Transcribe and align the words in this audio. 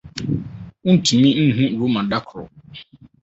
Wontumi 0.83 1.29
nhu 1.47 1.65
Roma 1.79 2.01
da 2.09 2.17
koro. 2.27 2.45